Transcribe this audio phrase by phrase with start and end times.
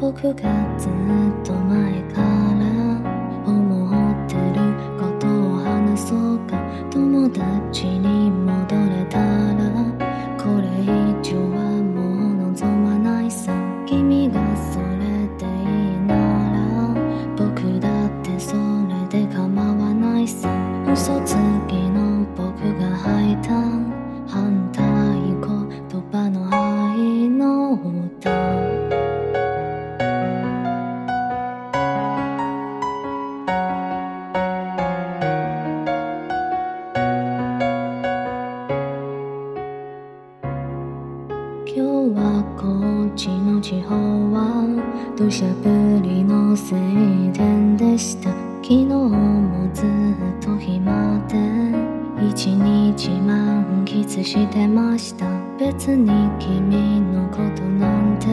[0.00, 0.90] 僕がずっ
[1.44, 2.24] と前から
[3.46, 6.56] 思ってることを話そうか。
[6.90, 9.22] 友達に戻れたら
[10.38, 10.86] これ以
[11.22, 11.49] 上
[43.70, 43.94] 地方
[44.32, 44.66] は
[45.16, 46.74] 土砂降りの晴
[47.32, 48.28] 天でした
[48.62, 51.36] 昨日もずっと暇で
[52.28, 55.24] 一日満喫してました。
[55.56, 58.26] 別に君のことなんて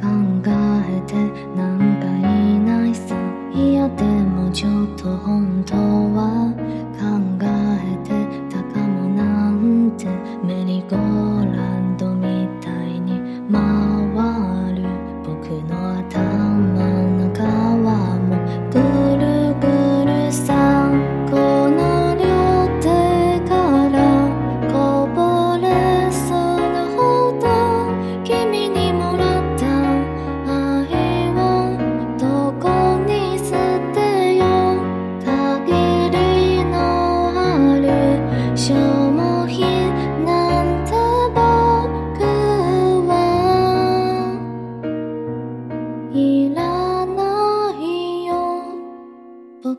[0.00, 0.08] 考
[0.48, 1.14] えて
[1.54, 3.14] なんかいないさ。
[3.52, 6.54] いやでもちょっと本当は
[6.96, 7.04] 考
[7.38, 10.08] えてたかもなんて。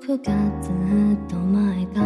[0.05, 0.31] 9月っ
[1.27, 2.05] と前から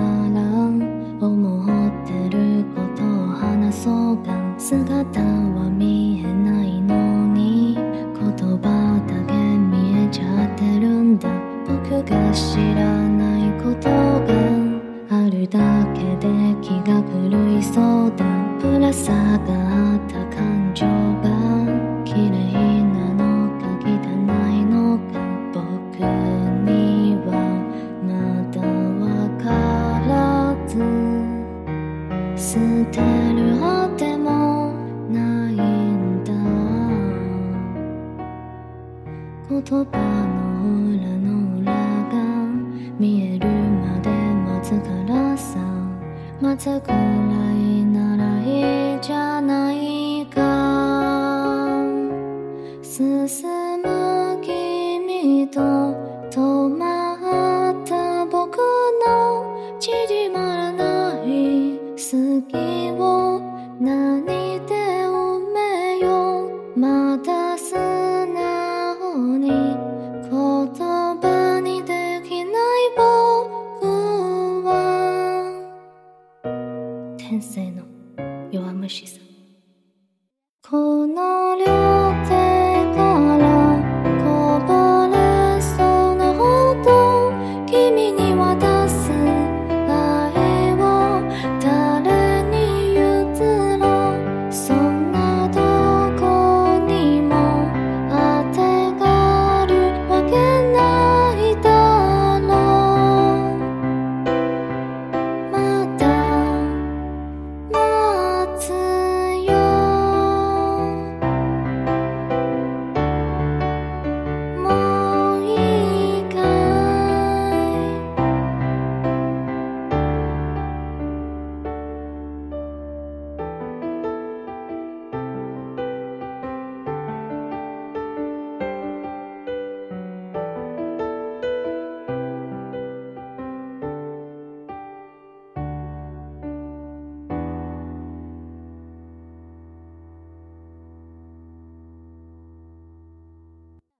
[1.19, 7.83] 思ってることを話そうが姿は見えないのに言
[8.15, 11.27] 葉だけ見えちゃってるんだ。
[11.67, 14.31] 僕が知らないことが
[15.09, 15.59] あるだ
[15.93, 18.23] けで気が狂いそうだ。
[18.61, 19.51] 暗さが
[19.91, 21.18] あった感情。
[39.69, 42.15] 葉の裏の裏が
[42.97, 45.59] 見えるまで待つからさ
[46.41, 50.39] 待つくらいならいいじゃないか。
[52.81, 53.58] 進
[77.29, 77.83] 編成の
[78.51, 79.19] 弱虫さ。
[79.19, 79.21] ん
[80.67, 81.55] この